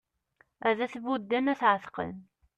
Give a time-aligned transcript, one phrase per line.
[0.67, 2.15] Ad t-budden ad t-εetqen